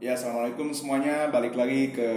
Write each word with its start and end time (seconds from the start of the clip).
Ya, 0.00 0.16
assalamualaikum 0.16 0.72
semuanya. 0.72 1.28
Balik 1.28 1.52
lagi 1.52 1.92
ke 1.92 2.08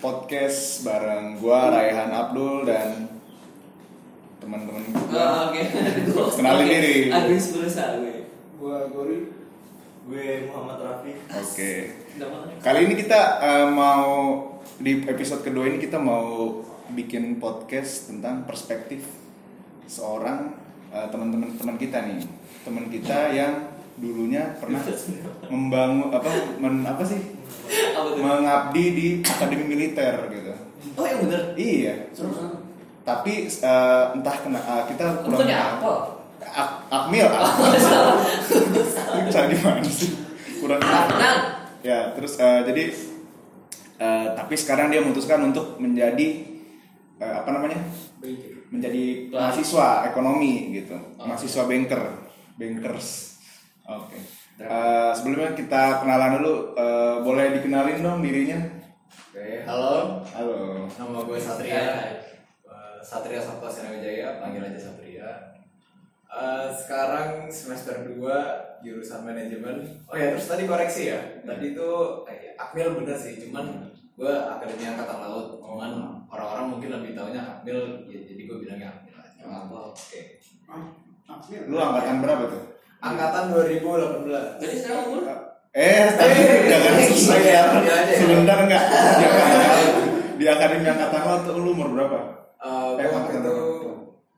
podcast 0.00 0.80
bareng 0.80 1.36
gua 1.36 1.68
Raihan 1.68 2.08
Abdul 2.08 2.64
dan 2.64 3.04
teman-teman 4.40 4.80
Oh, 4.96 5.04
gua. 5.12 5.52
Oke, 5.52 5.60
Kenalin 6.40 6.64
Oke. 6.64 6.72
diri. 6.72 6.96
Agus 7.12 7.52
berusaha 7.52 8.00
gue. 8.00 8.32
Gua 8.56 8.88
Gori, 8.88 9.28
gue 10.08 10.48
Muhammad 10.48 10.78
Rafi. 10.80 11.12
Oke. 11.36 11.72
Mana? 12.16 12.56
Kali 12.64 12.78
ini 12.88 12.94
kita 12.96 13.20
eh, 13.44 13.66
mau 13.68 14.08
di 14.80 15.04
episode 15.04 15.44
kedua 15.44 15.68
ini 15.68 15.76
kita 15.76 16.00
mau 16.00 16.64
bikin 16.96 17.36
podcast 17.36 18.08
tentang 18.08 18.48
perspektif 18.48 19.04
seorang 19.84 20.56
eh, 20.88 21.06
teman-teman 21.12 21.60
teman 21.60 21.76
kita 21.76 22.08
nih, 22.08 22.24
teman 22.64 22.88
kita 22.88 23.36
yang 23.36 23.71
dulunya 24.02 24.58
pernah 24.58 24.82
membangun 25.46 26.10
apa 26.10 26.26
men, 26.58 26.82
apa 26.82 27.06
sih 27.06 27.38
Apa 27.94 28.18
mengabdi 28.18 28.84
di 28.92 29.06
akademi 29.22 29.64
militer 29.64 30.26
gitu. 30.28 30.52
Oh 30.98 31.06
yang 31.06 31.24
bener. 31.24 31.54
Iya. 31.54 32.10
Kan? 32.10 32.58
Tapi 33.06 33.46
eh, 33.46 34.04
entah 34.18 34.36
kena 34.42 34.60
eh, 34.60 34.82
kita 34.90 35.22
Bukannya 35.24 35.56
apa? 35.56 35.92
Ak 36.42 36.70
Akmil, 36.90 37.30
Akmil. 37.30 37.72
Cara 39.30 39.46
gimana 39.46 39.80
sih? 39.86 40.10
Kurang. 40.58 40.82
Ya, 41.86 42.10
terus 42.18 42.36
eh, 42.42 42.60
jadi 42.66 42.84
eh, 44.02 44.26
tapi 44.34 44.54
sekarang 44.58 44.90
dia 44.90 45.00
memutuskan 45.00 45.40
untuk 45.46 45.78
menjadi 45.78 46.44
eh, 47.22 47.34
apa 47.40 47.48
namanya? 47.54 47.78
Menjadi 48.68 49.30
mahasiswa 49.30 50.10
ekonomi 50.10 50.76
gitu. 50.76 50.98
Oh. 51.16 51.24
Mahasiswa 51.30 51.62
banker, 51.64 52.02
bankers. 52.58 53.31
Oke. 53.82 54.14
Eh, 54.62 55.10
sebelumnya 55.10 55.58
kita 55.58 55.98
kenalan 55.98 56.38
dulu. 56.38 56.54
Eh, 56.78 57.16
boleh 57.26 57.58
dikenalin 57.58 57.98
dong 57.98 58.22
dirinya? 58.22 58.62
Oke, 59.10 59.66
halo. 59.66 60.22
Halo. 60.22 60.86
Nama 60.86 61.18
gue 61.26 61.38
Satria. 61.42 61.82
Eh, 62.62 62.96
Satria 63.02 63.42
Sabta 63.42 63.66
Sinawijaya, 63.66 64.38
panggil 64.38 64.62
aja 64.62 64.78
Satria. 64.78 65.30
Eh, 66.30 66.66
sekarang 66.78 67.50
semester 67.50 68.06
2 68.06 68.86
jurusan 68.86 69.26
manajemen. 69.26 69.82
Oh 70.06 70.14
ya, 70.14 70.30
terus 70.30 70.46
tadi 70.46 70.70
koreksi 70.70 71.10
ya. 71.10 71.20
Tadi 71.42 71.74
itu 71.74 71.90
eh, 72.30 72.54
Akmil 72.54 73.02
bener 73.02 73.18
sih, 73.18 73.42
cuman 73.42 73.90
gue 74.14 74.30
Akademi 74.30 74.86
Angkatan 74.86 75.26
Laut. 75.26 75.58
Cuman 75.58 76.22
orang-orang 76.30 76.78
mungkin 76.78 76.90
lebih 77.02 77.18
taunya 77.18 77.42
Akmil, 77.42 78.06
ya, 78.06 78.20
jadi 78.22 78.42
gue 78.46 78.56
bilangnya 78.62 78.94
Akmil 78.94 79.16
aja. 79.18 79.42
Nggak 79.42 79.62
apa. 79.66 79.78
Oke. 79.90 80.20
Lu 81.66 81.76
angkatan 81.80 82.22
berapa 82.22 82.44
tuh? 82.46 82.71
Angkatan 83.02 83.44
2018. 83.50 84.62
Jadi 84.62 84.74
sekarang 84.78 85.04
umur? 85.10 85.22
Eh, 85.72 86.04
tapi 86.14 86.38
jangan 86.64 86.94
selesai 87.02 87.40
ya. 87.42 87.62
Iya 87.74 87.94
aja 87.98 88.02
ya. 88.06 88.16
Sebentar 88.16 88.56
enggak? 88.60 88.84
Di 89.18 89.24
akademi, 89.26 89.84
di 90.38 90.44
akademi 90.46 90.86
angkatan 90.86 91.20
lo 91.22 91.34
tuh 91.40 91.52
lu 91.56 91.70
umur 91.72 91.88
berapa? 91.92 92.18
Eh, 92.56 92.90
Eh, 92.94 93.02
gue 93.02 93.10
waktu 93.10 93.32
itu? 93.38 93.56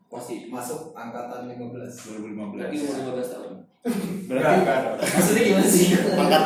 Masih. 0.08 0.38
masuk 0.46 0.94
angkatan 0.94 1.50
15. 1.50 1.90
2015. 1.90 2.54
Berarti 2.54 2.76
umur 2.80 2.94
15 3.18 3.28
tahun. 3.28 3.52
Berarti 4.24 4.46
Enggak, 4.48 4.52
enggak. 4.56 4.78
Maksudnya 5.02 5.42
gimana 5.44 5.68
sih? 5.68 5.86
angkat 6.14 6.42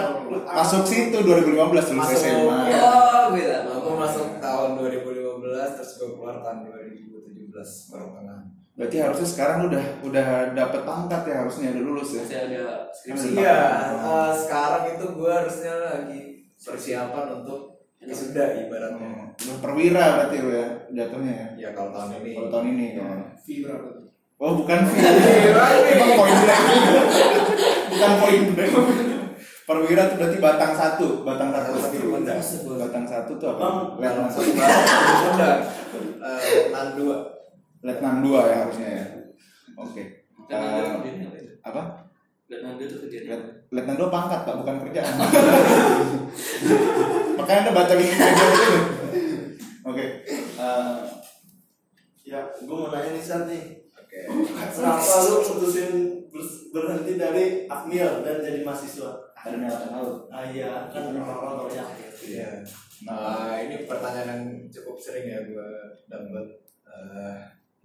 masuk 0.49 0.83
situ 0.83 1.17
2015 1.17 1.55
lulus 1.55 1.89
Masuk. 1.93 2.19
SMA. 2.19 2.59
Oh, 2.75 3.25
beda. 3.31 3.57
Aku 3.69 3.91
masuk 3.95 4.27
tahun 4.39 4.69
2015 4.75 5.77
terus 5.77 5.91
gue 5.95 6.09
keluar 6.11 6.41
tahun 6.41 6.59
2017 6.67 7.93
baru 7.93 8.07
tengah. 8.11 8.41
Berarti 8.79 8.97
harusnya 9.03 9.27
sekarang 9.27 9.59
udah 9.67 9.85
udah 10.07 10.27
dapet 10.55 10.81
pangkat 10.87 11.23
ya 11.27 11.37
harusnya 11.43 11.75
udah 11.75 11.83
lulus 11.83 12.15
ya. 12.15 12.23
Masih 12.23 12.39
ada 12.47 12.65
skripsi. 12.95 13.29
Iya. 13.35 13.59
Eh, 13.99 14.33
sekarang 14.47 14.85
itu 14.95 15.05
gue 15.19 15.31
harusnya 15.35 15.75
lagi 15.83 16.21
persiapan 16.63 17.27
untuk 17.43 17.83
wisuda 17.99 18.45
ibaratnya. 18.63 19.35
Hmm, 19.35 19.35
Udah 19.35 19.59
perwira 19.59 20.05
berarti 20.23 20.37
lu 20.39 20.51
ya 20.55 20.67
jatuhnya 20.95 21.35
ya. 21.35 21.47
Ya 21.59 21.69
kalau 21.75 21.91
tahun 21.91 22.23
ini. 22.23 22.31
Kalau 22.39 22.49
tahun 22.55 22.67
ini 22.71 22.87
ya. 22.95 23.09
Tuh? 23.43 24.07
Oh 24.39 24.53
bukan 24.55 24.79
fee. 24.87 25.03
Emang 25.91 26.13
poin 26.15 26.35
blank. 26.47 26.65
bukan 27.91 28.13
poin 28.23 28.43
blank. 28.55 28.75
Perwira 29.69 30.03
tuh 30.09 30.17
berarti 30.17 30.39
batang 30.41 30.73
satu, 30.73 31.09
batang 31.29 31.51
satu. 31.53 31.77
Batang 31.77 31.93
satu, 31.93 31.99
benar. 32.15 32.39
Batang 32.89 33.05
satu 33.05 33.33
tuh 33.37 33.49
apa? 33.53 33.61
Bang, 33.61 33.77
Letnan 34.01 34.17
langsung 34.25 34.49
Wisuda. 34.49 35.51
Eh, 36.25 36.73
Nan 36.73 36.97
dua. 36.97 37.38
Letnan 37.81 38.21
dua 38.21 38.41
ya 38.45 38.55
harusnya 38.63 38.89
ya. 38.93 39.05
Oke. 39.75 40.03
Dan 40.47 40.59
ada 40.59 40.81
Eh, 40.81 40.91
apa 40.91 41.07
itu? 41.37 41.53
apa? 41.61 41.81
Dan 42.47 42.61
ada 42.67 42.83
tuh 42.83 42.99
kerjanya. 43.03 43.29
Let- 43.31 43.47
Letnan 43.71 43.95
dua 43.97 44.09
pangkat 44.09 44.41
pak, 44.43 44.55
bukan 44.57 44.75
kerjaan. 44.83 45.15
Makanya 47.39 47.59
anda 47.63 47.73
baca 47.73 47.93
dulu. 47.93 48.09
Oke. 49.87 50.05
Eh, 50.57 50.97
Ya, 52.23 52.41
gue 52.45 52.69
mau 52.69 52.89
nanya 52.89 53.09
nih 53.11 53.23
Sat 53.23 53.45
nih. 53.45 53.65
Oke. 53.91 54.19
Kenapa 54.69 55.01
lu 55.25 55.41
putusin 55.41 55.93
ber- 56.29 56.61
berhenti 56.69 57.17
dari 57.17 57.45
Akmil 57.67 58.21
dan 58.21 58.37
jadi 58.39 58.61
mahasiswa? 58.61 59.17
Akademi 59.33 59.65
Angkatan 59.65 59.91
Laut. 59.95 60.29
Ah 60.29 60.45
iya, 60.45 60.85
kan 60.87 61.09
orang-orang 61.09 61.57
tau 61.57 61.69
ya. 61.71 61.85
Iya. 62.21 62.51
Nah, 63.01 63.57
ini 63.57 63.81
pertanyaan 63.83 64.29
yang 64.29 64.43
cukup 64.69 64.93
sering 64.99 65.25
ya 65.25 65.41
gue 65.41 65.69
dapat. 66.05 66.45
eh, 66.85 67.37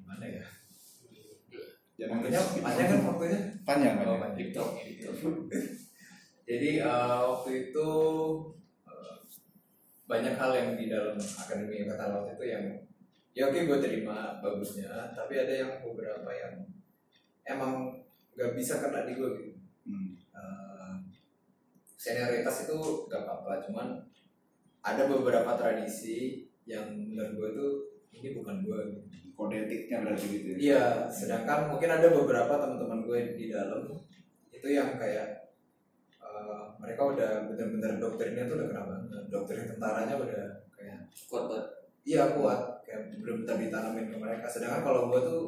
gimana 0.03 0.25
ya? 0.28 0.44
Jangan 1.96 2.19
Waktunya 2.19 2.41
panjang 2.59 2.88
kan 2.91 3.00
waktunya? 3.08 3.40
panjang 3.64 3.94
Oh, 4.03 4.19
panjang. 4.19 4.36
TikTok. 4.36 4.69
Jadi 6.50 6.69
eh, 6.84 7.22
waktu 7.24 7.52
itu 7.72 7.90
eh, 8.84 9.16
banyak 10.03 10.36
hal 10.36 10.52
yang 10.52 10.69
di 10.75 10.91
dalam 10.91 11.16
akademi 11.16 11.88
angkatan 11.88 12.09
laut 12.12 12.28
itu 12.28 12.44
yang 12.44 12.66
ya 13.31 13.47
oke 13.47 13.64
gue 13.64 13.80
terima 13.80 14.44
bagusnya, 14.44 15.16
tapi 15.16 15.40
ada 15.40 15.53
yang 15.56 15.72
beberapa 15.80 16.28
yang 16.35 16.68
emang 17.47 18.03
nggak 18.35 18.52
bisa 18.52 18.84
kena 18.84 19.08
di 19.08 19.16
gue 19.16 19.30
gitu. 19.40 19.59
Hmm. 19.88 20.20
Eh, 20.20 20.94
senioritas 21.96 22.68
itu 22.68 23.08
gak 23.08 23.24
apa-apa, 23.24 23.64
cuman 23.64 23.88
ada 24.84 25.08
beberapa 25.08 25.56
tradisi 25.56 26.44
yang 26.68 26.91
menurut 26.91 27.31
gue 27.40 27.50
tuh 27.56 27.72
ini 28.13 28.29
bukan 28.38 28.56
gue. 28.63 28.79
Kode 29.34 29.66
etiknya 29.66 30.06
berarti 30.06 30.25
gitu. 30.29 30.47
ya. 30.53 30.57
Iya, 30.62 30.84
sedangkan 31.09 31.74
mungkin 31.74 31.90
ada 31.90 32.07
beberapa 32.13 32.53
teman-teman 32.53 33.01
gue 33.09 33.19
di 33.34 33.46
dalam 33.50 33.90
itu 34.53 34.68
yang 34.69 34.94
kayak 34.96 35.50
eh, 36.22 36.63
mereka 36.78 37.02
udah 37.09 37.31
bener-bener 37.50 37.97
doktrinnya 37.97 38.46
tuh 38.46 38.62
udah 38.62 38.68
kena 38.69 38.84
banget. 38.85 39.25
Doktrin 39.34 39.66
tentaranya 39.66 40.16
udah 40.22 40.44
kayak 40.78 41.00
Kuat 41.29 41.44
banget. 41.50 41.68
iya 42.03 42.23
kuat, 42.35 42.84
kayak 42.85 43.16
bener-bener 43.18 43.57
ditanamin 43.57 44.06
ke 44.13 44.18
mereka. 44.22 44.46
Sedangkan 44.46 44.85
kalau 44.85 45.09
gue 45.09 45.19
tuh 45.25 45.41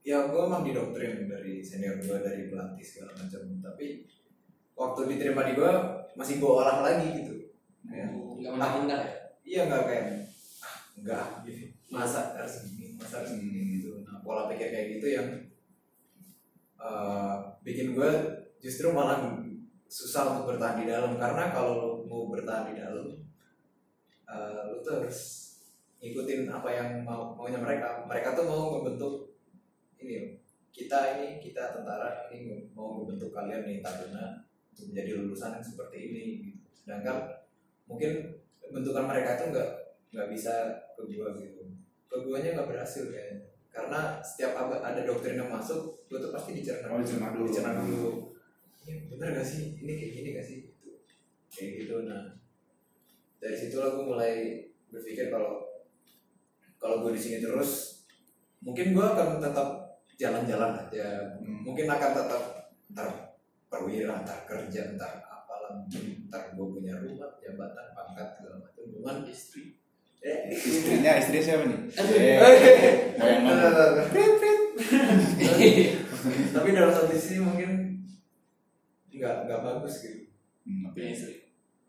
ya 0.00 0.26
gue 0.26 0.40
emang 0.40 0.64
didoktrin 0.64 1.28
dari 1.28 1.60
senior 1.60 2.00
gue 2.02 2.18
dari 2.18 2.50
pelatih 2.50 2.82
segala 2.84 3.14
macam. 3.14 3.42
Tapi 3.62 3.86
waktu 4.74 5.00
diterima 5.14 5.44
di 5.46 5.52
gue 5.54 5.70
masih 6.18 6.42
gue 6.42 6.50
olah 6.50 6.82
lagi 6.82 7.08
gitu. 7.20 7.34
Ya. 7.86 8.10
Enggak 8.10 8.52
menang-menang 8.58 9.00
ya? 9.06 9.12
Iya 9.44 9.60
nggak 9.70 9.82
kayak 9.86 10.04
ah, 10.64 10.76
enggak 10.98 11.26
gitu. 11.46 11.64
Masa 11.90 12.38
harus 12.38 12.70
gini, 12.70 12.94
masa 12.94 13.20
harus 13.20 13.34
gitu. 13.42 14.06
Nah 14.06 14.22
pola 14.22 14.46
pikir 14.46 14.70
kayak 14.70 14.86
gitu 14.98 15.06
yang 15.10 15.28
eh, 16.78 17.36
bikin 17.66 17.98
gue 17.98 18.10
justru 18.62 18.94
malah 18.94 19.42
susah 19.90 20.38
untuk 20.38 20.54
bertahan 20.54 20.80
di 20.80 20.86
dalam 20.86 21.18
karena 21.18 21.50
kalau 21.50 21.74
lu 21.74 21.90
mau 22.06 22.30
bertahan 22.30 22.70
di 22.70 22.78
dalam 22.78 23.18
eh, 24.30 24.60
lu 24.70 24.78
tuh 24.86 25.02
harus 25.02 25.18
ngikutin 26.00 26.46
apa 26.46 26.68
yang 26.70 26.88
mau 27.02 27.34
maunya 27.34 27.58
mereka. 27.58 28.06
Mereka 28.06 28.38
tuh 28.38 28.46
mau 28.46 28.78
membentuk 28.78 29.34
ini 29.98 30.38
kita 30.70 31.18
ini 31.18 31.42
kita 31.42 31.74
tentara 31.74 32.30
ini 32.30 32.70
mau 32.72 33.02
membentuk 33.02 33.34
kalian 33.34 33.66
nih 33.66 33.82
taruna 33.82 34.46
untuk 34.70 34.94
menjadi 34.94 35.10
lulusan 35.18 35.58
yang 35.58 35.66
seperti 35.66 35.96
ini 35.98 36.22
gitu. 36.46 36.62
Sedangkan 36.70 37.26
mungkin 37.90 38.38
bentukan 38.70 39.04
mereka 39.10 39.36
itu 39.36 39.44
nggak 39.50 39.70
nggak 40.14 40.28
bisa 40.30 40.54
ke 40.94 41.02
gitu 41.10 41.62
ke 42.10 42.16
guanya 42.20 42.50
nggak 42.52 42.68
berhasil 42.68 43.06
kayaknya 43.06 43.38
karena 43.70 44.18
setiap 44.20 44.58
ada, 44.58 44.82
ada 44.82 45.06
doktrin 45.06 45.38
yang 45.38 45.46
masuk 45.48 45.78
gua 46.04 46.18
tuh 46.18 46.34
pasti 46.34 46.50
dicerna 46.52 46.90
Oh, 46.90 46.98
dicerna 46.98 47.30
dulu. 47.30 47.46
dicerna 47.46 47.72
dulu 47.78 48.34
ini 48.82 49.06
bener 49.08 49.28
gak 49.32 49.46
sih 49.46 49.78
ini 49.78 49.92
kayak 49.94 50.12
gini 50.12 50.28
gak 50.34 50.44
sih 50.44 50.58
Gitu. 50.74 50.90
kayak 51.48 51.70
gitu 51.78 51.94
nah 52.04 52.34
dari 53.38 53.54
situlah 53.54 53.94
gua 53.94 54.04
mulai 54.10 54.32
berpikir 54.88 55.30
kalau 55.30 55.62
kalau 56.76 57.00
gue 57.00 57.14
di 57.14 57.20
sini 57.20 57.38
terus 57.38 58.02
mungkin 58.58 58.90
gua 58.90 59.14
akan 59.14 59.38
tetap 59.38 59.68
jalan-jalan 60.14 60.76
aja 60.76 61.06
Hmm. 61.38 61.62
mungkin 61.62 61.86
akan 61.86 62.10
tetap 62.12 62.42
ntar 62.90 63.08
perwira 63.66 64.20
ntar 64.20 64.44
kerja 64.44 64.92
ntar 64.92 65.24
apalah 65.24 65.80
ntar 66.26 66.42
gue 66.52 66.66
punya 66.68 66.98
rumah 66.98 67.32
jabatan 67.38 67.86
pangkat 67.90 68.28
segala 68.34 68.56
macam 68.60 68.84
cuman 68.84 69.16
istri 69.24 69.79
Istrinya, 70.50 71.16
istrinya 71.16 71.42
siapa 71.42 71.64
nih? 71.64 71.80
Eh, 71.96 72.36
tapi 76.50 76.68
dalam 76.70 76.90
satu 76.90 77.08
sisi 77.10 77.40
mungkin 77.40 78.00
nggak 79.10 79.34
nggak 79.46 79.60
bagus 79.62 79.94
gitu 80.00 80.20
Hmm, 80.60 80.84
oke. 80.86 80.92
Punya 80.92 81.08
istri. 81.10 81.34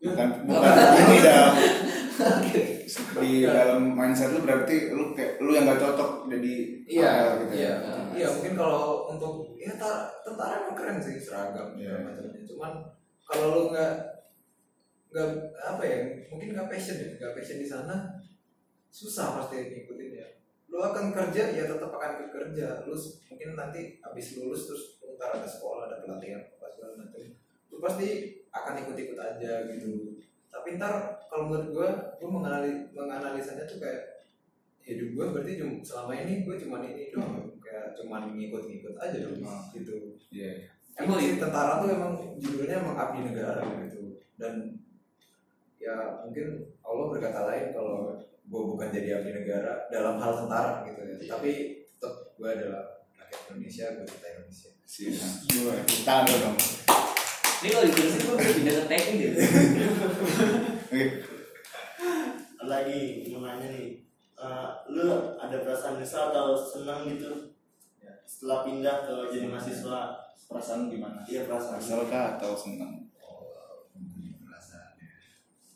bukan 0.00 0.28
bukan 0.48 0.72
ini 1.04 1.18
dalam 1.20 1.52
di 3.20 3.30
dalam 3.44 3.80
mindset 3.92 4.32
lu 4.32 4.42
berarti 4.42 4.90
lu 4.90 5.12
kayak 5.12 5.38
lu 5.38 5.52
yang 5.52 5.68
gak 5.68 5.78
cocok 5.78 6.26
jadi 6.26 6.54
Iya, 6.82 7.12
gitu 7.38 7.54
iya, 7.54 7.72
ya. 7.78 7.94
iya. 8.10 8.26
Mungkin 8.32 8.56
kalau 8.56 9.06
untuk 9.06 9.54
ya 9.54 9.76
ta- 9.76 10.10
tentara 10.20 10.58
emang 10.58 10.74
keren 10.74 10.98
sih 10.98 11.14
seragam 11.16 11.76
Iya. 11.76 11.94
segala 11.94 12.08
macamnya. 12.08 12.40
Cuman 12.42 12.72
kalau 13.22 13.46
lu 13.52 13.62
nggak 13.70 13.92
nggak 15.12 15.28
apa 15.54 15.82
ya, 15.84 15.98
mungkin 16.26 16.56
nggak 16.56 16.66
passion 16.66 16.96
ya, 16.96 17.08
nggak 17.14 17.34
passion 17.36 17.60
di 17.60 17.68
sana, 17.68 18.16
susah 18.88 19.36
pasti 19.36 19.56
ngikutin 19.68 20.10
ya. 20.14 20.26
Lu 20.66 20.80
akan 20.80 21.12
kerja 21.12 21.52
ya 21.52 21.68
tetap 21.68 21.90
akan 21.90 22.28
kerja. 22.28 22.80
Lu 22.82 22.96
s- 22.96 23.20
mungkin 23.28 23.52
nanti 23.52 24.00
habis 24.00 24.34
lulus 24.34 24.64
terus 24.66 24.82
ntar 25.14 25.36
ada 25.36 25.44
sekolah, 25.44 25.86
ada 25.86 26.00
pelatihan 26.00 26.40
apa 26.50 26.66
segala 26.66 26.92
macam. 26.98 27.20
Lu 27.68 27.76
pasti 27.78 28.06
akan 28.48 28.74
ikut-ikut 28.80 29.18
aja 29.18 29.68
gitu. 29.68 30.16
Tapi 30.48 30.76
ntar 30.76 30.94
kalau 31.28 31.48
menurut 31.48 31.68
gua, 31.70 31.88
gua 32.16 32.30
menganali, 32.30 32.70
menganalisanya 32.90 33.64
tuh 33.64 33.76
kayak 33.76 34.24
hidup 34.82 35.14
gue 35.14 35.26
berarti 35.30 35.62
cuma 35.62 35.78
selama 35.78 36.12
ini 36.18 36.42
gue 36.42 36.58
cuma 36.58 36.82
ini 36.82 37.14
doang 37.14 37.54
kayak 37.62 37.94
cuma 37.94 38.26
ngikut-ngikut 38.26 38.98
aja 38.98 39.14
dong 39.22 39.38
gitu 39.70 40.18
Iya. 40.34 40.66
emang 40.98 41.22
sih 41.22 41.38
tentara 41.38 41.78
tuh 41.78 41.94
emang 41.94 42.18
judulnya 42.34 42.82
emang 42.82 42.98
abdi 42.98 43.30
negara 43.30 43.62
gitu 43.86 44.18
dan 44.34 44.74
ya 45.82 46.22
mungkin 46.22 46.46
Allah 46.86 47.04
berkata 47.10 47.40
lain 47.50 47.74
kalau 47.74 48.14
gue 48.22 48.62
bukan 48.70 48.88
jadi 48.94 49.18
abdi 49.18 49.34
negara 49.34 49.90
dalam 49.90 50.22
hal 50.22 50.32
tentara 50.46 50.86
gitu 50.86 51.00
ya 51.02 51.16
tapi 51.34 51.82
tetap 51.98 52.14
gue 52.38 52.48
adalah 52.48 53.02
rakyat 53.18 53.40
Indonesia 53.50 53.84
gue 53.98 54.06
cinta 54.06 54.28
Indonesia 54.30 54.70
Sih. 54.92 55.08
Gue 55.48 55.72
tangan 56.04 56.28
lu 56.28 56.36
dong. 56.36 56.56
Ini 57.64 57.68
kalau 57.72 57.86
ditulisin 57.88 58.20
gue 58.28 58.36
pindah 58.36 58.74
ke 58.76 58.84
teknik 58.92 59.16
gitu. 59.24 59.38
Oke. 60.84 61.02
lagi 62.62 63.26
mau 63.32 63.42
nanya 63.42 63.74
nih 63.74 64.04
eh, 64.38 64.68
lu 64.92 65.08
ada 65.40 65.56
perasaan 65.64 65.96
nyesal 65.98 66.30
atau 66.30 66.54
senang 66.54 67.08
gitu 67.10 67.56
ya, 67.98 68.12
setelah 68.22 68.62
pindah 68.68 68.96
ke 69.08 69.14
jadi 69.34 69.46
mahasiswa 69.50 70.00
Perasaan 70.46 70.92
gimana? 70.92 71.24
iya 71.24 71.48
perasaan 71.48 71.80
kah 72.06 72.36
atau 72.36 72.52
senang? 72.52 73.08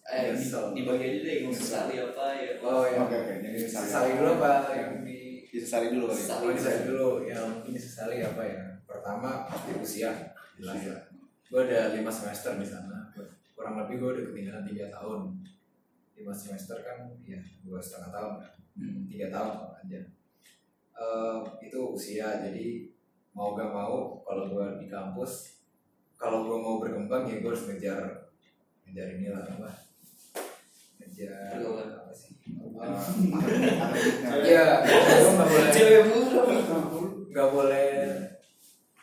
Oh 0.06 0.14
Eh, 0.14 0.30
Nyesel. 0.30 0.70
dibagi 0.70 1.02
aja 1.02 1.18
deh, 1.26 1.36
mau 1.42 1.50
sesali 1.50 1.94
apa 1.98 2.24
ya. 2.38 2.50
oh 2.62 2.84
ya 2.86 2.98
Oke 3.02 3.16
oke. 3.18 3.34
Jadi 3.42 3.56
sesali. 3.58 4.14
Dulu 4.14 4.30
apa 4.38 4.50
yang 4.70 4.92
di 5.02 5.18
Disesali 5.50 5.86
dulu 5.90 6.04
kali. 6.06 6.20
Sesali. 6.20 6.42
Oh, 6.44 6.52
disesali 6.52 6.80
dulu. 6.84 7.08
Yang 7.24 7.44
mungkin 7.48 7.72
disesali 7.74 8.16
apa 8.22 8.42
ya? 8.44 8.62
Pertama 8.86 9.48
pasti 9.48 9.70
usia. 9.74 10.10
Jelas 10.56 10.80
ya 10.80 10.96
gue 11.46 11.62
ada 11.62 11.94
lima 11.94 12.10
semester 12.10 12.58
di 12.58 12.66
sana. 12.66 13.06
Kurang 13.54 13.78
lebih 13.78 14.02
gue 14.02 14.10
udah 14.18 14.24
ketinggalan 14.30 14.66
tiga 14.66 14.90
tahun. 14.90 15.30
Lima 16.18 16.34
semester 16.34 16.76
kan 16.82 17.06
ya 17.22 17.38
dua 17.62 17.78
setengah 17.78 18.10
tahun. 18.12 18.32
Kan 18.42 18.52
tiga 19.06 19.26
tahun 19.30 19.54
aja. 19.80 20.00
Eh, 20.92 21.38
itu 21.62 21.78
usia. 21.88 22.42
Jadi 22.42 22.90
mau 23.30 23.52
gak 23.52 23.68
mau 23.68 24.20
kalau 24.22 24.48
gue 24.48 24.66
di 24.80 24.86
kampus 24.88 25.60
kalau 26.16 26.48
gue 26.48 26.56
mau 26.56 26.80
berkembang 26.80 27.28
ya 27.28 27.36
gue 27.38 27.52
harus 27.52 27.68
ngejar 27.68 28.00
ngejar 28.88 29.20
inilah 29.20 29.44
apa 29.44 29.68
ngejar 30.98 31.52
Pergaulan. 31.56 31.88
apa 31.92 32.12
sih? 32.12 32.32
Nah, 32.76 33.00
Iya, 34.42 34.64
nggak 34.84 35.48
boleh 35.48 35.70
Cewek 35.72 36.02
nggak 37.32 37.48
boleh 37.52 37.88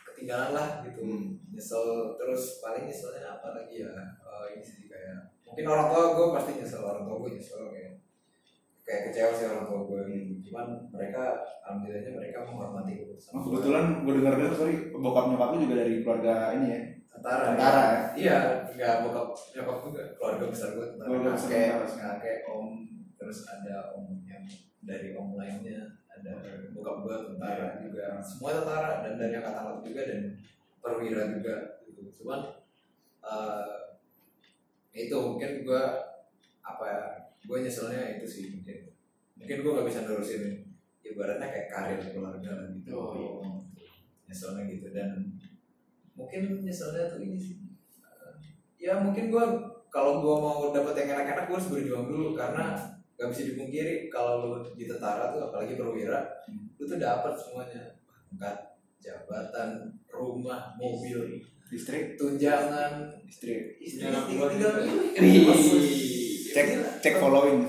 ketinggalan 0.04 0.50
lah 0.52 0.68
gitu. 0.82 1.00
Hmm. 1.04 1.24
nyesel 1.54 2.18
terus 2.18 2.58
paling 2.58 2.90
nyeselnya 2.90 3.38
apa 3.38 3.54
lagi 3.54 3.86
ya? 3.86 3.94
Eh, 4.26 4.44
ini 4.58 4.62
sih 4.62 4.90
kayak 4.90 5.38
mungkin 5.46 5.64
orang 5.70 5.86
tua 5.86 6.02
gue 6.12 6.26
pasti 6.34 6.50
nyesel 6.58 6.82
orang 6.82 7.06
tua 7.06 7.16
gue 7.22 7.30
nyesel 7.38 7.70
kayak 7.70 7.92
kayak 8.82 9.00
kecewa 9.08 9.30
sih 9.30 9.46
orang 9.46 9.64
tua 9.64 9.80
gue 9.86 10.02
cuman 10.44 10.66
mereka 10.90 11.22
alhamdulillahnya 11.62 12.10
mereka 12.10 12.38
menghormati 12.44 12.92
keputusan 13.00 13.30
gue. 13.32 13.42
kebetulan 13.46 13.84
gue 14.02 14.12
dengar 14.18 14.34
dengar 14.34 14.52
sorry 14.52 14.76
bokap 14.92 15.24
nyokap 15.30 15.48
lu 15.54 15.62
juga 15.62 15.76
dari 15.78 15.94
keluarga 16.02 16.34
ini 16.58 16.66
ya 16.68 16.80
tentara 17.14 17.54
tentara 17.54 17.82
ya? 17.82 18.02
Iya 18.14 18.38
nggak 18.74 18.94
bokap 19.06 19.28
nyokap 19.54 19.78
juga 19.86 20.02
keluarga 20.18 20.44
besar 20.50 20.68
gue 20.74 20.86
tentara. 20.94 21.08
Kakek 21.38 21.68
kakek 21.94 22.38
om 22.50 22.66
terus 23.14 23.46
ada 23.46 23.94
om 23.94 24.18
yang 24.26 24.44
dari 24.84 25.14
om 25.14 25.38
lainnya 25.38 26.02
ada 26.10 26.32
bokap 26.74 26.96
gue 27.06 27.16
tentara 27.34 27.78
juga. 27.78 28.18
Semua 28.20 28.58
tentara 28.58 29.06
dan 29.06 29.14
dari 29.16 29.34
angkatan 29.38 29.62
laut 29.64 29.80
juga 29.86 30.02
dan 30.04 30.20
perwira 30.82 31.22
juga 31.38 31.56
gitu. 31.86 32.02
Cuman 32.22 32.40
eh, 33.24 33.74
itu 34.94 35.16
mungkin 35.16 35.66
gue 35.66 35.84
apa 36.64 36.84
ya 36.86 37.02
gue 37.44 37.58
nyeselnya 37.62 38.18
itu 38.18 38.26
sih 38.26 38.44
mungkin. 38.58 38.90
Mungkin 39.38 39.56
gue 39.62 39.72
nggak 39.74 39.88
bisa 39.88 40.00
nerusin 40.06 40.44
ibaratnya 41.04 41.46
kayak 41.46 41.68
karir 41.70 42.00
keluarga 42.10 42.74
gitu. 42.74 42.90
Oh. 42.96 43.60
nyeselnya 44.24 44.64
gitu 44.66 44.88
dan 44.88 45.33
mungkin 46.14 46.62
nyeselnya 46.62 47.10
tuh 47.10 47.20
ini 47.22 47.36
sih. 47.38 47.58
Ya 48.78 49.00
mungkin 49.00 49.30
gue 49.30 49.44
kalau 49.88 50.20
gue 50.22 50.34
mau 50.34 50.74
dapet 50.74 51.04
yang 51.04 51.18
enak-enak 51.18 51.44
gue 51.46 51.56
harus 51.58 51.70
berjuang 51.70 52.06
dulu. 52.10 52.34
Karena 52.34 52.74
gak 53.14 53.28
bisa 53.30 53.42
dipungkiri 53.54 54.10
kalau 54.10 54.42
lu 54.42 54.50
di 54.74 54.90
tentara 54.90 55.30
tuh 55.30 55.50
apalagi 55.50 55.78
perwira 55.78 56.22
lu 56.78 56.84
tuh 56.86 56.98
dapat 56.98 57.34
semuanya. 57.38 57.94
Pangkat 58.34 58.74
jabatan 58.98 59.94
rumah 60.10 60.74
mobil 60.78 61.38
istri 61.70 62.18
tunjangan. 62.18 63.14
Istri 63.26 63.78
istri 63.82 64.06
tinggal 64.06 64.50
cek 66.54 66.66
cek 67.02 67.14
following. 67.18 67.66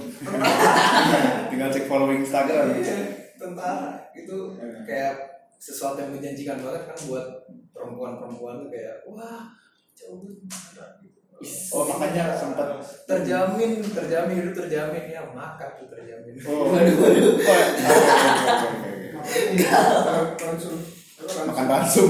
Tinggal 1.49 1.69
cek 1.73 1.85
following 1.89 2.21
Instagram. 2.21 2.77
Iya, 2.77 2.97
tentara. 3.33 3.97
Itu 4.13 4.53
kayak 4.85 5.15
sesuatu 5.57 5.97
yang 5.97 6.13
menjanjikan 6.13 6.61
banget 6.61 6.81
kan 6.85 6.97
buat 7.09 7.25
perempuan-perempuan 7.75 8.63
tuh 8.63 8.69
kayak 8.71 9.03
wah 9.11 9.51
cowok 9.91 10.15
gue 10.23 10.31
tentara 10.39 10.87
gitu. 11.03 11.19
oh 11.75 11.83
makanya 11.91 12.31
sempat 12.31 12.79
terjamin 13.03 13.83
terjamin 13.83 14.35
hidup 14.39 14.55
terjamin 14.63 15.03
ya 15.11 15.21
makan 15.35 15.69
tuh 15.75 15.87
terjamin. 15.91 16.33
Oh 16.47 16.67
waduh 16.71 16.95
waduh. 16.95 17.35
Oh, 17.35 17.57
ya. 19.59 19.75
Oke, 20.31 20.45
oke, 20.47 20.47
oke, 20.47 20.67
oke. 20.71 20.93
makan 21.25 21.65
ransum 21.65 22.09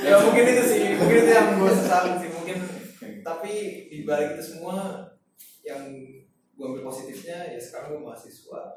ya 0.00 0.16
mungkin 0.24 0.44
itu 0.48 0.64
sih 0.64 0.82
mungkin 0.96 1.16
itu 1.22 1.30
yang 1.30 1.48
gue 1.60 1.72
sesalin 1.72 2.14
sih 2.18 2.30
mungkin. 2.34 2.58
Tapi 3.22 3.52
di 3.92 4.08
balik 4.08 4.40
itu 4.40 4.56
semua 4.56 5.04
yang 5.60 5.84
gue 6.56 6.64
ambil 6.64 6.88
positifnya 6.88 7.52
ya 7.54 7.60
sekarang 7.60 8.00
gue 8.00 8.02
mahasiswa. 8.02 8.72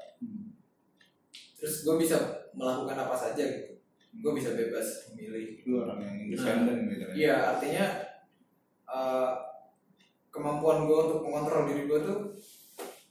Terus 1.55 1.75
gue 1.88 1.96
bisa 1.98 2.17
melakukan 2.51 3.08
apa 3.08 3.15
saja 3.15 3.41
gitu 3.48 3.81
gue 4.13 4.32
bisa 4.34 4.51
bebas 4.51 4.88
memilih 5.10 5.63
lu 5.63 5.75
orang 5.82 6.00
yang 6.01 6.15
independen 6.25 6.77
gitu 6.88 7.03
kan 7.06 7.15
Iya, 7.15 7.36
artinya 7.50 7.86
eh, 8.86 9.32
kemampuan 10.27 10.84
gue 10.84 11.00
untuk 11.06 11.22
mengontrol 11.22 11.63
diri 11.65 11.84
gue 11.86 12.00
tuh 12.01 12.20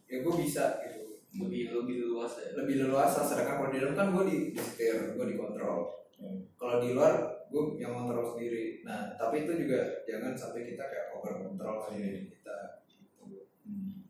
ya 0.06 0.20
gue 0.20 0.34
bisa 0.36 0.80
gitu 0.82 0.98
Lebih 1.30 1.70
lebih 1.72 2.10
luas 2.10 2.34
ya. 2.36 2.52
lebih 2.54 2.82
leluasa 2.82 3.22
sedangkan 3.22 3.54
kalau 3.56 3.70
di 3.70 3.78
dalam 3.78 3.94
kan 3.94 4.08
gue 4.10 4.24
di 4.26 4.36
disetir 4.50 5.14
gue 5.14 5.26
dikontrol 5.26 5.96
Hmm. 6.20 6.36
kalau 6.52 6.84
di 6.84 6.92
luar 6.92 7.16
gue 7.48 7.80
yang 7.80 7.96
kontrol 7.96 8.36
sendiri 8.36 8.84
nah 8.84 9.16
tapi 9.16 9.48
itu 9.48 9.56
juga 9.56 10.04
jangan 10.04 10.36
sampai 10.36 10.68
kita 10.68 10.84
kayak 10.84 11.16
over 11.16 11.40
kontrol 11.40 11.80
sama 11.80 11.96
diri 11.96 12.28
kita 12.28 12.84
gitu. 12.92 13.48
Hmm. 13.64 14.04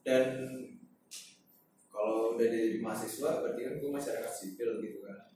dan 0.00 0.24
kalau 1.86 2.32
udah 2.32 2.46
jadi 2.48 2.80
mahasiswa 2.80 3.44
berarti 3.44 3.60
kan 3.60 3.74
gue 3.76 3.90
masyarakat 3.92 4.32
sipil 4.32 4.80
gitu 4.80 5.04
kan 5.04 5.28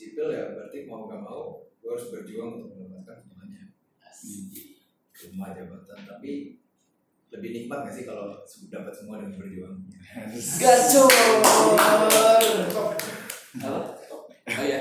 sipil 0.00 0.32
ya 0.32 0.56
berarti 0.56 0.88
mau 0.88 1.04
gak 1.04 1.20
mau 1.20 1.68
gue 1.76 1.90
harus 1.92 2.08
berjuang 2.08 2.56
untuk 2.56 2.72
mendapatkan 2.72 3.20
semuanya 3.20 3.76
Asik. 4.00 4.80
rumah 5.28 5.52
jabatan 5.52 5.98
tapi 6.08 6.56
lebih 7.28 7.50
nikmat 7.52 7.84
gak 7.84 7.94
sih 7.94 8.04
kalau 8.08 8.40
dapat 8.72 8.92
semua 8.96 9.20
dengan 9.20 9.36
berjuang 9.36 9.76
Gacor. 10.56 11.12
Apa? 13.60 13.78
Oh 14.50 14.64
iya. 14.64 14.80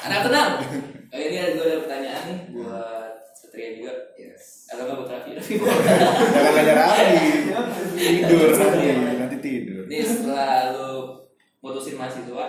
Anak 0.00 0.20
tenang. 0.28 0.50
Oh, 1.10 1.18
ini 1.18 1.36
ada 1.36 1.52
gue 1.56 1.64
ada 1.64 1.78
pertanyaan 1.84 2.22
nih 2.28 2.38
buat 2.54 3.12
Satria 3.34 3.68
juga. 3.76 3.92
yes 4.14 4.68
Atau 4.70 4.84
nggak 4.86 4.96
buat 5.00 5.10
Raffi? 5.10 5.30
Raffi 5.34 5.54
jangan 5.58 6.52
ngajar 6.54 6.76
lagi 6.76 7.28
tidur 7.98 8.48
nanti 8.54 8.86
nanti 9.18 9.36
tidur 9.42 9.82
Ini 9.90 10.04
setelah 10.06 10.70
lu 10.76 10.92
mutusin 11.60 11.98
mahasiswa, 11.98 12.46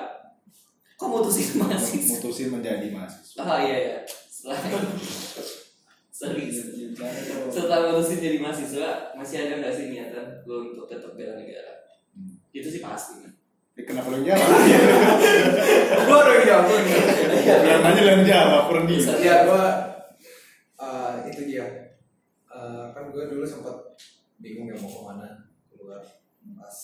kok 0.95 1.07
mutusin 1.09 1.57
mahasiswa? 1.59 2.21
mutusin 2.21 2.47
menjadi 2.53 2.87
mahasiswa 2.93 3.41
Oh 3.41 3.59
iya 3.59 3.77
iya. 3.81 3.97
Setelah 4.05 4.57
Sorry. 6.11 6.53
Setelah 7.49 7.79
mutusin 7.89 8.21
jadi 8.21 8.37
mahasiswa, 8.37 9.17
masih 9.17 9.35
ada 9.41 9.57
nggak 9.57 9.73
lu 10.45 10.75
untuk 10.75 10.87
tetap 10.89 11.13
bela 11.17 11.37
negara? 11.37 11.87
Hmm. 12.15 12.37
Itu 12.53 12.67
sih 12.67 12.81
pasti. 12.83 13.23
kan? 13.23 13.33
Ya, 13.71 13.87
kenapa 13.87 14.11
lu 14.11 14.19
jawab 14.27 14.45
gue 16.05 16.17
udah 16.21 16.43
jawab 16.43 16.65
gue 16.67 16.79
yang 17.55 17.81
aja 17.87 18.01
lu 18.03 18.09
yang 18.19 18.25
jawab 18.27 18.63
kurang 18.67 18.83
di 18.83 18.99
ya 18.99 19.47
gue 19.47 19.63
uh, 20.75 21.23
itu 21.23 21.41
dia 21.47 21.95
eh, 22.51 22.85
kan 22.91 23.03
gue 23.09 23.23
dulu 23.31 23.47
sempat 23.47 23.95
bingung 24.43 24.67
ya 24.67 24.75
mau 24.75 24.91
ke 24.91 25.01
mana 25.07 25.27
keluar 25.71 26.03
pas 26.59 26.77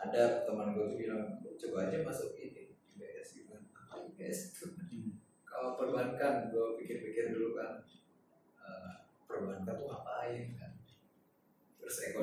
ada 0.00 0.48
teman 0.48 0.72
gue 0.72 0.88
tuh 0.88 0.96
bilang 0.96 1.36
"Lu 1.44 1.52
coba 1.52 1.92
aja 1.92 2.00
masuk 2.00 2.32
ini 2.40 2.72
IBS 2.96 3.36
gitu 3.36 3.52
kan 3.52 3.62
apa 3.76 4.08
IBS 4.08 4.38
itu 4.56 4.72
kalau 5.44 5.76
perbankan 5.76 6.48
gue 6.48 6.66
pikir-pikir 6.80 7.36
dulu 7.36 7.60
kan 7.60 7.84
eh, 8.64 8.92
perbankan 9.28 9.76
tuh 9.76 9.84
ngapain 9.84 10.56
kan 10.56 10.77
terus 11.88 12.12
eko 12.12 12.20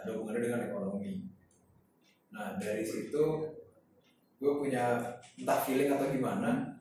ada 0.00 0.08
hubungannya 0.16 0.48
dengan 0.48 0.64
ekonomi. 0.64 1.28
Nah 2.32 2.56
dari 2.56 2.80
situ 2.80 3.52
gue 4.40 4.52
punya 4.56 4.96
entah 5.36 5.60
feeling 5.60 5.92
atau 5.92 6.08
gimana 6.08 6.80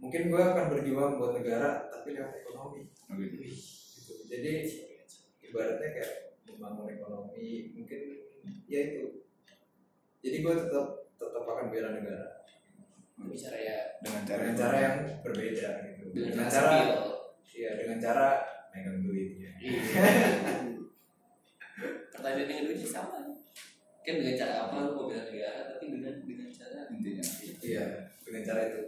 mungkin 0.00 0.32
gue 0.32 0.40
akan 0.40 0.72
berjuang 0.72 1.20
buat 1.20 1.36
negara 1.36 1.92
tapi 1.92 2.16
lewat 2.16 2.32
ekonomi. 2.40 2.88
Oh, 3.12 3.14
gitu. 3.20 3.36
gitu. 3.44 4.12
jadi 4.24 4.52
ibaratnya 5.52 5.88
kayak 5.92 6.12
membangun 6.48 6.96
ekonomi 6.96 7.76
mungkin 7.76 8.00
ya 8.64 8.80
itu. 8.88 9.28
Jadi 10.24 10.36
gue 10.40 10.54
tetap 10.64 11.12
tetap 11.20 11.44
akan 11.44 11.68
bela 11.68 11.92
negara. 11.92 12.48
Bicara 13.20 13.58
ya. 13.60 13.78
Dengan 14.00 14.24
cara 14.24 14.40
dengan 14.40 14.56
cara 14.56 14.76
yang 14.80 14.96
berbeda 15.20 15.68
gitu. 15.92 16.04
Dengan 16.16 16.28
dengan 16.32 16.48
cara 16.48 16.56
cara 16.56 16.72
skill. 16.72 17.04
ya 17.52 17.70
dengan 17.76 17.98
cara 18.00 18.28
megang 18.72 19.02
duit 19.04 19.17
pertanyaan 22.14 22.66
kedua 22.66 22.74
sih 22.78 22.90
sama. 22.90 23.18
Kan 24.02 24.14
dengan 24.22 24.34
cara 24.38 24.54
apa 24.68 24.74
lu 24.86 24.90
mau 24.94 25.04
bela 25.10 25.22
negara 25.28 25.60
tapi 25.74 25.84
dengan 25.92 26.14
dengan 26.24 26.48
cara 26.50 26.80
intinya. 26.94 27.24
Iya. 27.62 27.84
Dengan 28.24 28.42
cara 28.46 28.60
itu. 28.70 28.82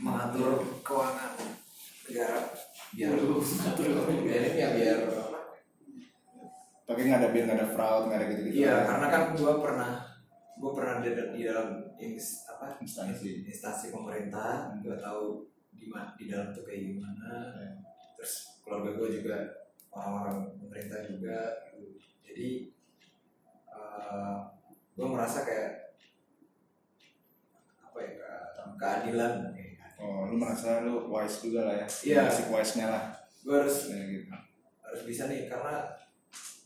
Mengatur 0.00 0.50
keuangan 0.84 1.32
negara. 2.10 2.38
Biar 2.94 3.10
mengatur 3.16 3.86
keuangan 3.86 4.54
ya 4.58 4.68
biar 4.76 4.98
apa? 5.08 5.40
Tapi 6.90 7.00
nggak 7.06 7.20
ada 7.22 7.28
biar 7.30 7.44
nggak 7.46 7.58
ada 7.62 7.68
fraud 7.70 8.02
nggak 8.10 8.18
ada 8.18 8.26
gitu 8.34 8.40
gitu 8.50 8.56
Iya, 8.66 8.76
karena 8.82 9.06
kan 9.06 9.22
gue 9.38 9.52
pernah 9.62 9.90
gue 10.60 10.72
pernah 10.76 10.94
di, 11.00 11.08
di 11.16 11.42
dalam 11.48 11.68
ins, 11.96 12.44
apa? 12.50 12.76
Instansi. 12.82 13.48
instansi 13.48 13.88
pemerintah, 13.88 14.76
gue 14.84 14.92
tahu 15.00 15.48
di 15.72 15.88
di 16.20 16.24
dalam 16.28 16.52
tuh 16.52 16.66
kayak 16.68 16.92
gimana. 16.92 17.56
Ya. 17.56 17.70
Terus 18.20 18.60
keluarga 18.60 18.90
gue 19.00 19.08
juga 19.16 19.38
orang-orang 19.90 20.38
pemerintah 20.56 21.00
juga, 21.04 21.38
gitu. 21.72 21.98
jadi 22.22 22.48
gue 24.92 25.06
merasa 25.06 25.42
kayak 25.42 25.96
apa 27.80 27.98
ya 27.98 28.10
ke- 28.12 28.76
keadilan. 28.76 29.32
oh 29.96 30.26
lu 30.26 30.36
merasa 30.36 30.80
lu 30.80 31.08
wise 31.08 31.40
juga 31.40 31.64
lah 31.64 31.74
ya 31.76 31.86
Iya. 31.86 32.20
basic 32.26 32.48
wise 32.48 32.74
nya 32.74 32.86
lah 32.88 33.04
Gue 33.40 33.54
harus 33.56 33.88
ya, 33.88 34.00
gitu. 34.02 34.28
harus 34.80 35.02
bisa 35.04 35.22
nih 35.26 35.44
karena 35.44 35.88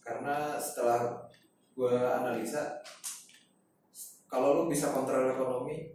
karena 0.00 0.36
setelah 0.56 1.26
gue 1.72 1.94
analisa 1.94 2.78
kalau 4.24 4.54
lu 4.56 4.64
bisa 4.66 4.90
kontrol 4.90 5.26
ekonomi 5.28 5.94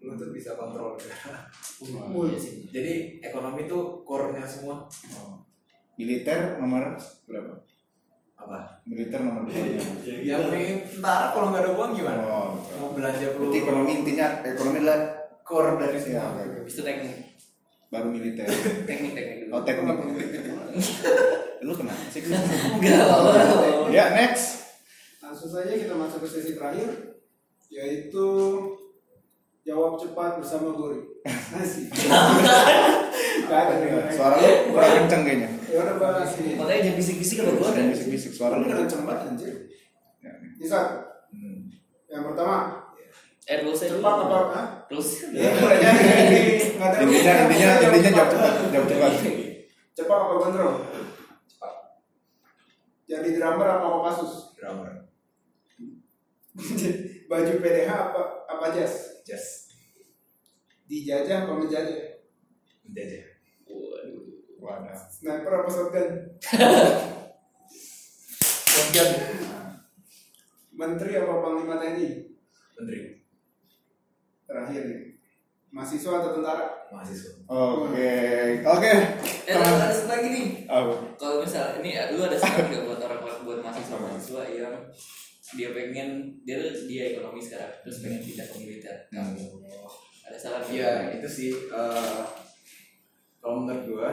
lu 0.00 0.14
tuh 0.14 0.30
bisa 0.30 0.54
kontrol 0.54 0.94
negara. 0.98 1.44
Iya 1.80 2.36
sih. 2.36 2.66
jadi 2.66 2.94
ekonomi 3.20 3.64
tuh 3.64 4.00
core-nya 4.02 4.42
semua 4.42 4.86
Oh. 5.14 5.39
Militer 6.00 6.56
nomor 6.56 6.96
berapa? 7.28 7.60
Apa? 8.40 8.80
Militer 8.88 9.20
nomor 9.20 9.44
dua. 9.44 9.64
Yang 10.32 10.42
pengen 10.48 10.76
tentara 10.88 11.36
kalau 11.36 11.52
nggak 11.52 11.60
ada 11.60 11.70
uang 11.76 11.90
gimana? 11.92 12.22
Oh 12.24 12.48
mau 12.80 12.90
belanja 12.96 13.36
perlu 13.36 13.52
berarti 13.52 13.58
ekonomi 13.60 13.92
intinya 14.00 14.26
ekonomi 14.40 14.76
adalah 14.80 15.00
core 15.44 15.76
dari 15.76 15.98
ya, 16.00 16.00
semua. 16.00 16.24
oke, 16.24 16.40
oke. 16.40 16.56
Habis 16.64 16.72
itu 16.72 16.82
teknik. 16.88 17.16
Baru 17.90 18.08
militer. 18.08 18.46
Teknik 18.88 19.12
teknik. 19.12 19.36
Dulu 19.44 19.52
oh 19.52 19.62
teknik. 19.66 19.96
Lu 21.66 21.72
kenapa 21.76 22.04
sih? 22.08 22.20
Enggak 22.24 23.04
ya 23.92 24.04
next. 24.16 24.80
Langsung 25.20 25.52
saja 25.52 25.76
kita 25.76 25.92
masuk 25.92 26.24
ke 26.24 26.28
sesi 26.32 26.56
terakhir 26.56 27.20
yaitu 27.68 28.26
jawab 29.68 30.00
cepat 30.00 30.40
bersama 30.40 30.72
ada 33.68 33.76
nih. 33.76 34.10
suara 34.14 34.36
lu 34.40 34.72
kurang 34.72 34.92
kenceng 35.04 35.22
kayaknya 35.26 35.59
Ya 35.70 35.78
udah 35.86 35.96
bahas 36.02 36.34
ini. 36.42 36.58
makanya 36.58 36.90
jangan 36.90 36.98
bisik-bisik 36.98 37.36
kalau 37.38 37.54
gua 37.54 37.70
dan 37.70 37.78
kan 37.78 37.94
bisik-bisik 37.94 38.32
suara 38.34 38.58
lu 38.58 38.66
kenceng 38.66 39.06
banget 39.06 39.30
anjir. 39.30 39.54
Ya, 40.18 40.32
Isa, 40.58 40.80
Hmm. 41.30 41.70
yang 42.10 42.26
pertama, 42.26 42.90
eh 43.46 43.62
rules 43.62 43.78
cepat 43.78 44.14
apa? 44.26 44.38
Hah? 44.50 44.66
rules 44.90 45.30
Ya, 45.30 45.46
intinya 47.06 47.32
intinya 47.46 47.72
intinya 47.86 48.10
jawab 48.10 48.28
cepat 48.34 48.52
jawab 48.74 48.86
cepat 48.90 49.10
Cepat 49.94 50.18
apa 50.18 50.32
gondrong? 50.34 50.76
Jadi 53.06 53.28
drummer 53.38 53.66
apa 53.70 53.86
Kopassus? 53.86 54.54
drummer 54.58 55.06
Baju 57.30 57.52
PDH 57.62 57.90
apa 57.90 58.20
apa 58.50 58.66
jas? 58.74 59.22
just 59.22 59.70
Dijajah 60.90 61.46
apa 61.46 61.52
menjajah? 61.54 62.18
menjajah 62.82 63.29
wadah 64.70 64.94
Sniper 65.10 65.52
apa 65.52 65.68
shotgun? 65.68 66.10
shotgun 68.66 69.10
Menteri 70.80 71.12
apa 71.14 71.32
Panglima 71.36 71.76
TNI? 71.76 72.08
menteri 72.74 73.00
Terakhir 74.46 74.82
nih. 74.82 75.00
Mahasiswa 75.70 76.10
atau 76.16 76.32
tentara? 76.34 76.66
mahasiswa 76.90 77.30
oke 77.46 78.10
oke 78.66 78.90
eh 79.46 79.54
ada 79.54 79.78
ada 79.78 79.94
satu 79.94 80.10
lagi 80.10 80.28
nih 80.28 80.46
Oh, 80.66 80.90
kalau 81.14 81.38
misal 81.38 81.78
ini 81.78 81.94
lu 82.10 82.22
ada 82.22 82.34
saran 82.34 82.66
nggak 82.66 82.82
buat 82.82 82.98
orang 82.98 83.20
buat 83.22 83.38
buat 83.46 83.58
mahasiswa 83.62 83.94
mahasiswa 83.94 84.42
yang 84.50 84.74
dia 85.54 85.70
pengen 85.70 86.34
dia 86.42 86.58
dia 86.90 87.14
ekonomi 87.14 87.38
sekarang 87.38 87.70
terus 87.86 88.02
pengen 88.02 88.22
pindah 88.22 88.42
ke 88.42 88.54
militer 88.58 88.96
kamu 89.14 89.38
ada 90.26 90.34
saran 90.34 90.62
nggak? 90.62 90.74
Iya 90.74 90.90
itu 91.14 91.28
sih 91.30 91.50
eh, 91.70 92.22
kalau 93.38 93.62
menurut 93.62 93.82
gua 93.86 94.10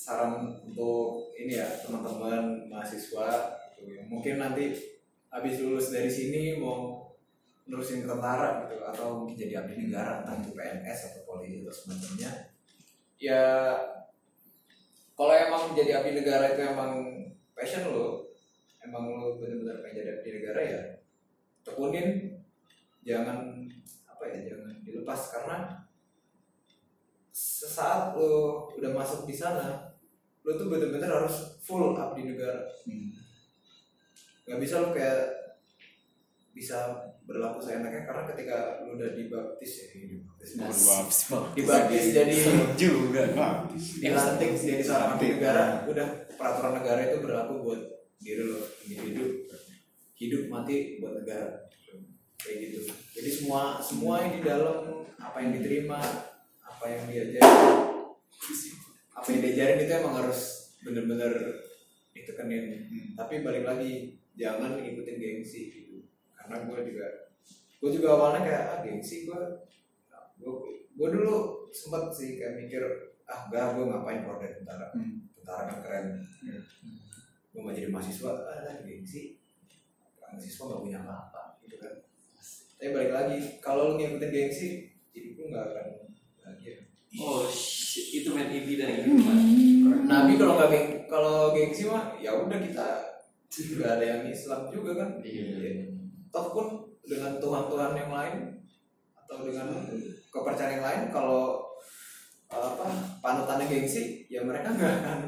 saran 0.00 0.56
untuk 0.64 1.28
ini 1.36 1.60
ya 1.60 1.68
teman-teman 1.84 2.72
mahasiswa 2.72 3.28
gitu, 3.76 4.00
yang 4.00 4.08
mungkin 4.08 4.40
nanti 4.40 4.72
habis 5.28 5.60
lulus 5.60 5.92
dari 5.92 6.08
sini 6.08 6.56
mau 6.56 7.12
nerusin 7.68 8.00
ke 8.00 8.08
tentara 8.08 8.64
gitu 8.64 8.80
atau 8.80 9.20
mungkin 9.20 9.36
jadi 9.36 9.60
abdi 9.60 9.76
negara 9.76 10.24
entah 10.24 10.40
itu 10.40 10.56
PNS 10.56 10.98
atau 11.12 11.22
polisi 11.28 11.60
atau 11.60 11.74
semacamnya. 11.76 12.30
Ya 13.20 13.76
kalau 15.12 15.36
emang 15.36 15.76
jadi 15.76 16.00
abdi 16.00 16.16
negara 16.16 16.56
itu 16.56 16.64
emang 16.64 16.92
passion 17.52 17.92
lo 17.92 18.32
emang 18.80 19.04
lo 19.20 19.36
bener-bener 19.36 19.84
pengen 19.84 20.00
jadi 20.00 20.10
abdi 20.16 20.30
negara 20.40 20.60
ya 20.64 20.80
tekunin. 21.60 22.40
Jangan 23.04 23.68
apa 24.08 24.22
ya 24.32 24.48
jangan 24.48 24.80
dilepas 24.80 25.20
karena 25.28 25.84
sesaat 27.30 28.16
lo 28.16 28.64
udah 28.80 28.90
masuk 28.96 29.28
di 29.28 29.36
sana 29.36 29.89
lo 30.40 30.50
tuh 30.56 30.66
bener-bener 30.72 31.10
harus 31.10 31.60
full 31.60 31.92
abdi 31.96 32.24
negara. 32.24 32.64
Hmm. 32.88 33.12
nggak 34.48 34.60
bisa 34.66 34.82
lo 34.82 34.90
kayak 34.90 35.40
bisa 36.50 37.06
berlaku 37.22 37.62
seenaknya 37.62 38.02
karena 38.02 38.26
ketika 38.34 38.82
lo 38.82 38.98
udah 38.98 39.14
dibaptis 39.14 39.72
ya 39.78 39.86
dibaptis. 39.94 40.50
Berdua. 40.58 41.40
dibaptis. 41.54 42.04
Jadi 42.10 42.34
juga. 42.74 43.22
Dilantik 44.02 44.50
jadi 44.58 44.82
seorang 44.82 45.08
abdi 45.14 45.26
negara 45.38 45.86
udah 45.86 46.06
peraturan 46.34 46.72
negara 46.82 47.00
itu 47.06 47.16
berlaku 47.22 47.52
buat 47.62 47.82
diri 48.18 48.42
lo 48.50 48.60
hidup. 48.82 49.32
Hidup 50.18 50.42
mati 50.50 50.98
buat 50.98 51.22
negara. 51.22 51.70
Kayak 52.40 52.56
gitu. 52.66 52.80
Jadi 53.14 53.30
semua 53.30 53.78
semua 53.78 54.24
yang 54.24 54.32
di 54.34 54.42
dalam 54.42 55.06
apa 55.20 55.36
yang 55.44 55.52
diterima 55.54 56.00
apa 56.64 56.84
yang 56.88 57.02
diajarin 57.06 57.80
apa 59.20 59.36
yang 59.36 59.44
diajarin 59.44 59.84
itu 59.84 59.92
emang 59.92 60.16
harus 60.16 60.40
bener-bener 60.80 61.60
ditekenin. 62.16 62.88
Hmm. 62.88 63.08
tapi 63.20 63.44
balik 63.44 63.68
lagi 63.68 64.16
jangan 64.32 64.80
ngikutin 64.80 65.20
gengsi 65.20 65.68
gitu. 65.68 66.08
Karena 66.32 66.64
gue 66.64 66.78
juga 66.88 67.06
gue 67.80 67.90
juga 67.92 68.08
awalnya 68.16 68.40
kayak 68.48 68.64
ah 68.64 68.78
gengsi 68.80 69.28
gue 69.28 69.40
gue 70.40 70.52
gue 70.96 71.08
dulu 71.12 71.68
sempat 71.68 72.08
sih 72.16 72.40
kayak 72.40 72.64
mikir 72.64 72.80
ah 73.28 73.44
enggak 73.52 73.76
gue 73.76 73.84
ngapain 73.92 74.24
keluar 74.24 74.40
dari 74.40 74.56
tentara? 74.56 74.88
Hmm. 74.96 75.28
tentara 75.36 75.62
kan 75.68 75.78
keren. 75.84 76.06
Iya. 76.48 76.60
gue 77.50 77.60
mau 77.60 77.76
jadi 77.76 77.92
mahasiswa 77.92 78.30
ah 78.32 78.80
gengsi. 78.80 79.36
Mahasiswa 80.16 80.64
gak 80.64 80.80
punya 80.80 80.98
apa-apa 81.04 81.60
gitu 81.68 81.76
kan. 81.76 81.94
Tapi 82.80 82.88
balik 82.96 83.12
lagi 83.12 83.36
kalau 83.60 83.92
lu 83.92 83.94
ngikutin 84.00 84.32
gengsi 84.32 84.96
hidup 85.12 85.36
lu 85.36 85.44
gak 85.52 85.76
akan 85.76 85.86
bahagia. 86.40 86.88
Oh 87.20 87.44
shit, 87.50 87.79
itu 87.98 88.28
main 88.30 88.46
inti 88.46 88.78
dari 88.78 89.02
kehidupan 89.02 89.38
Nabi 90.06 90.32
kalau 90.38 90.54
nggak 90.58 90.70
geng 90.70 90.88
kalau 91.10 91.36
gengsi 91.50 91.90
mah 91.90 92.14
ya 92.22 92.38
udah 92.38 92.58
kita 92.62 92.86
nggak 93.50 93.92
ada 93.98 94.04
yang 94.06 94.22
Islam 94.30 94.70
juga 94.70 94.90
kan? 94.94 95.10
Iya. 95.26 95.90
toh 96.30 96.46
pun 96.54 96.66
dengan 97.02 97.42
Tuhan-Tuhan 97.42 97.92
yang 97.98 98.10
lain 98.14 98.34
atau 99.18 99.42
dengan 99.42 99.66
kepercayaan 100.30 100.78
yang 100.78 100.86
lain 100.86 101.02
kalau 101.10 101.66
apa 102.46 102.86
panutannya 103.18 103.66
gengsi 103.66 104.26
ya 104.30 104.46
mereka 104.46 104.70
nggak 104.70 104.94
akan 105.02 105.18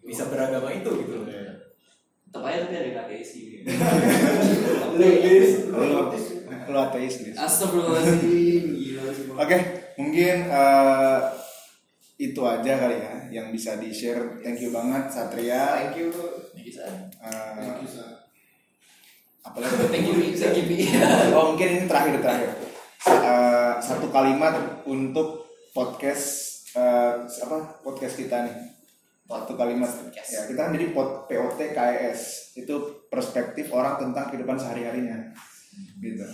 bisa 0.00 0.32
beragama 0.32 0.72
itu 0.72 0.88
gitu 1.04 1.12
loh. 1.20 1.28
Tetap 1.28 2.44
aja 2.44 2.64
tapi 2.64 2.74
ada 2.76 2.86
yang 2.88 2.96
nggak 2.96 3.20
isi 3.20 3.40
Lu, 4.96 5.04
lu 6.72 6.78
ateis. 6.80 7.14
Lis. 7.24 7.36
Astagfirullahaladzim. 7.36 8.64
Gila. 8.76 9.02
Oke, 9.40 9.56
mungkin 10.00 10.36
eh, 10.48 11.18
itu 12.18 12.42
aja 12.42 12.72
kali 12.74 12.98
ya 12.98 13.14
yang 13.30 13.46
bisa 13.54 13.78
di 13.78 13.94
share. 13.94 14.42
Thank 14.42 14.58
you 14.58 14.74
banget 14.74 15.06
Satria. 15.06 15.86
thank 15.86 16.02
you 16.02 16.10
Thank 16.50 16.66
you. 16.66 16.74
Eh, 16.82 16.98
Thank 17.62 17.78
you, 17.86 17.88
Sa. 17.88 18.04
apalagi 19.46 19.86
Thank 19.86 20.04
you, 20.10 20.14
thank 20.34 20.58
you, 20.58 20.90
oh 21.38 21.54
mungkin 21.54 21.68
ini 21.78 21.86
terakhir 21.86 22.18
terakhir. 22.18 22.50
Eh, 23.06 23.72
satu 23.78 24.10
kalimat 24.10 24.82
untuk 24.82 25.46
podcast 25.70 26.26
eh, 26.74 27.22
apa 27.22 27.56
podcast 27.86 28.18
kita 28.18 28.50
nih. 28.50 28.56
Satu 29.30 29.54
kalimat. 29.54 29.86
Podcast. 29.86 30.28
ya 30.34 30.42
kita 30.50 30.58
kan 30.58 30.74
jadi 30.74 30.90
pot 30.90 31.30
POT 31.30 31.60
KS 31.70 32.20
itu 32.58 32.74
perspektif 33.06 33.70
orang 33.70 33.94
tentang 34.00 34.26
kehidupan 34.34 34.58
sehari 34.58 34.82
harinya 34.90 35.30
gitu. 36.02 36.26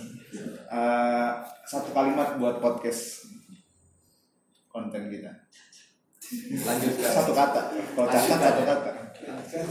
Eh, 0.65 1.31
satu 1.69 1.93
kalimat 1.93 2.41
buat 2.41 2.57
podcast 2.57 3.29
konten 4.73 5.13
kita 5.13 5.31
lanjut 6.65 6.93
ke 6.97 7.07
satu 7.07 7.31
kata. 7.33 7.61
Kalau 7.73 8.07
catat 8.09 8.39
satu 8.39 8.61
kata. 8.65 8.91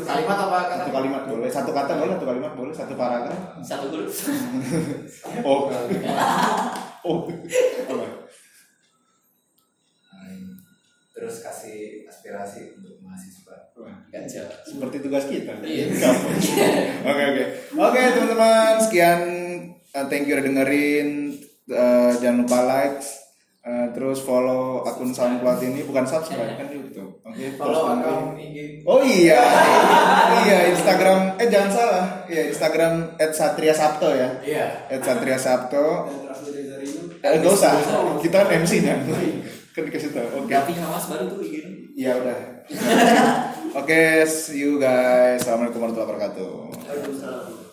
Kalimat 0.05 0.39
apa 0.39 0.55
kata? 0.55 0.75
Satu 0.81 0.91
kalimat 0.95 1.23
boleh. 1.27 1.49
Satu 1.51 1.71
kata 1.75 1.93
boleh 1.99 2.13
satu 2.17 2.27
kalimat 2.27 2.53
boleh 2.55 2.75
satu 2.75 2.95
paragraf. 2.95 3.39
Satu 3.61 3.87
huruf. 3.91 4.15
oh. 5.49 5.61
Oh. 7.05 7.29
Apa 7.29 8.25
terus 11.25 11.41
kasih 11.41 12.05
aspirasi 12.05 12.77
untuk 12.77 13.01
mahasiswa. 13.01 13.73
Gajah. 14.13 14.45
seperti 14.67 14.97
tugas 15.01 15.25
kita. 15.25 15.57
Iya. 15.65 15.89
Oke 17.09 17.23
oke. 17.33 17.45
Oke 17.81 18.01
teman-teman 18.13 18.77
sekian. 18.77 19.21
Uh, 19.95 20.05
thank 20.11 20.29
you 20.29 20.37
udah 20.37 20.45
dengerin. 20.45 21.39
Uh, 21.65 22.13
jangan 22.21 22.45
lupa 22.45 22.59
like 22.67 23.01
uh, 23.65 23.87
terus 23.91 24.21
follow 24.21 24.81
akun 24.83 25.11
SoundCloud 25.11 25.59
ini 25.63 25.81
bukan 25.83 26.05
subscribe 26.05 26.55
kan 26.55 26.69
YouTube. 26.69 27.19
Oke. 27.21 27.57
kalau 27.57 27.91
nanti- 27.91 28.07
akun 28.07 28.37
IG 28.37 28.59
Oh 28.85 29.01
iya, 29.01 29.41
iya 30.43 30.59
Instagram, 30.69 31.35
eh 31.37 31.49
jangan 31.49 31.71
salah, 31.71 32.05
iya 32.27 32.43
Instagram 32.47 33.17
@satria_sabto 33.19 34.09
ya, 34.11 34.29
iya 34.41 34.67
@satria_sabto. 34.95 35.85
Eh 37.19 37.41
nggak 37.41 37.49
usah, 37.51 37.73
kita 38.21 38.45
kan 38.45 38.49
MC-nya, 38.55 39.01
kan 39.73 39.83
dikasih 39.83 40.13
tahu. 40.13 40.45
Oke, 40.45 40.53
Gati 40.53 40.77
Hamas 40.77 41.09
baru 41.09 41.25
tuh 41.27 41.41
begini. 41.41 41.97
iya 41.97 42.13
udah. 42.15 42.39
Oke, 43.81 44.23
see 44.25 44.61
you 44.61 44.77
guys. 44.77 45.41
Assalamualaikum 45.41 45.81
warahmatullahi 45.81 46.09
wabarakatuh. 46.13 46.53
Waalaikumsalam. 46.85 47.64